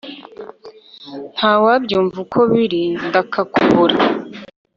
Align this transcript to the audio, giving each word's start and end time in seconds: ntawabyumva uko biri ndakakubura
ntawabyumva 1.35 2.17
uko 2.25 2.39
biri 2.51 2.83
ndakakubura 3.07 3.97